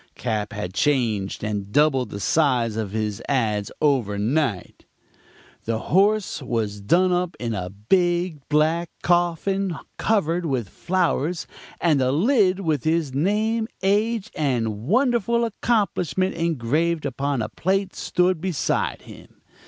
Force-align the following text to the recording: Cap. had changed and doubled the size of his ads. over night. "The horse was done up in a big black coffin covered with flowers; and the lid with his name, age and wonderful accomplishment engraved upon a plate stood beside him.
Cap. 0.15 0.51
had 0.51 0.73
changed 0.73 1.43
and 1.43 1.71
doubled 1.71 2.09
the 2.09 2.19
size 2.19 2.75
of 2.75 2.89
his 2.91 3.21
ads. 3.29 3.71
over 3.79 4.17
night. 4.17 4.85
"The 5.65 5.77
horse 5.93 6.41
was 6.41 6.81
done 6.81 7.13
up 7.13 7.35
in 7.39 7.53
a 7.53 7.69
big 7.69 8.39
black 8.49 8.89
coffin 9.03 9.77
covered 9.99 10.47
with 10.47 10.69
flowers; 10.69 11.45
and 11.79 12.01
the 12.01 12.11
lid 12.11 12.61
with 12.61 12.83
his 12.83 13.13
name, 13.13 13.67
age 13.83 14.31
and 14.35 14.87
wonderful 14.87 15.45
accomplishment 15.45 16.33
engraved 16.33 17.05
upon 17.05 17.43
a 17.43 17.49
plate 17.49 17.93
stood 17.95 18.41
beside 18.41 19.03
him. 19.03 19.43